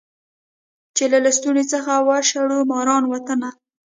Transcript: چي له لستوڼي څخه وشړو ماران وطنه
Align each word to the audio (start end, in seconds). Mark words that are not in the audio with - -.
چي 0.95 1.03
له 1.11 1.19
لستوڼي 1.25 1.63
څخه 1.73 1.91
وشړو 2.07 2.57
ماران 2.71 3.03
وطنه 3.07 3.49